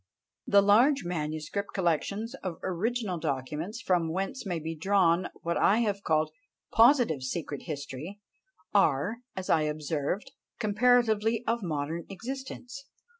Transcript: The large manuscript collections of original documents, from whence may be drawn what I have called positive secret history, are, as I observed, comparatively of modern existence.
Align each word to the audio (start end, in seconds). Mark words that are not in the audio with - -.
The 0.47 0.63
large 0.63 1.03
manuscript 1.03 1.75
collections 1.75 2.33
of 2.41 2.57
original 2.63 3.19
documents, 3.19 3.79
from 3.83 4.11
whence 4.11 4.47
may 4.47 4.57
be 4.57 4.75
drawn 4.75 5.27
what 5.43 5.57
I 5.57 5.81
have 5.81 6.01
called 6.01 6.31
positive 6.71 7.21
secret 7.21 7.65
history, 7.65 8.19
are, 8.73 9.17
as 9.35 9.47
I 9.47 9.61
observed, 9.61 10.31
comparatively 10.57 11.43
of 11.45 11.61
modern 11.61 12.07
existence. 12.09 12.85